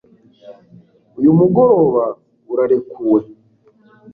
[1.17, 2.05] uyu mugoroba
[2.51, 3.21] urarekuwe